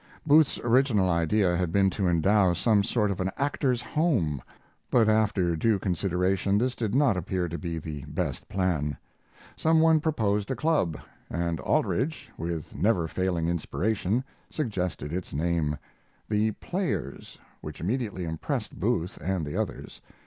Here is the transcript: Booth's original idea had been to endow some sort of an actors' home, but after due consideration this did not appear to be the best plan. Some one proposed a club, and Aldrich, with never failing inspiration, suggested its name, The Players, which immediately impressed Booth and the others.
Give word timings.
Booth's 0.25 0.57
original 0.61 1.11
idea 1.11 1.55
had 1.55 1.71
been 1.71 1.91
to 1.91 2.07
endow 2.07 2.53
some 2.53 2.83
sort 2.83 3.11
of 3.11 3.21
an 3.21 3.29
actors' 3.37 3.83
home, 3.83 4.41
but 4.89 5.07
after 5.07 5.55
due 5.55 5.77
consideration 5.77 6.57
this 6.57 6.73
did 6.75 6.95
not 6.95 7.15
appear 7.15 7.47
to 7.47 7.59
be 7.59 7.77
the 7.77 8.03
best 8.05 8.49
plan. 8.49 8.97
Some 9.55 9.79
one 9.79 9.99
proposed 9.99 10.49
a 10.49 10.55
club, 10.55 10.97
and 11.29 11.59
Aldrich, 11.59 12.31
with 12.35 12.73
never 12.75 13.07
failing 13.07 13.47
inspiration, 13.47 14.23
suggested 14.49 15.13
its 15.13 15.33
name, 15.35 15.77
The 16.27 16.49
Players, 16.53 17.37
which 17.61 17.79
immediately 17.79 18.25
impressed 18.25 18.79
Booth 18.79 19.19
and 19.21 19.45
the 19.45 19.55
others. 19.55 20.01